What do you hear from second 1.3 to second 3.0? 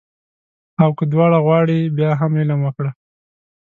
غواړې بیا هم علم وکړه